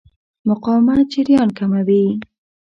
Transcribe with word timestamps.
مقاومت 0.49 0.99
جریان 1.13 1.49
کموي. 1.57 2.03